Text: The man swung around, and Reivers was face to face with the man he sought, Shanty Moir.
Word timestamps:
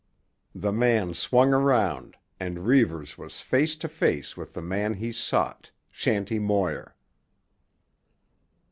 The 0.55 0.71
man 0.73 1.13
swung 1.13 1.53
around, 1.53 2.17
and 2.39 2.65
Reivers 2.65 3.19
was 3.19 3.39
face 3.39 3.75
to 3.75 3.87
face 3.87 4.35
with 4.35 4.53
the 4.53 4.61
man 4.63 4.95
he 4.95 5.11
sought, 5.11 5.69
Shanty 5.91 6.39
Moir. 6.39 6.95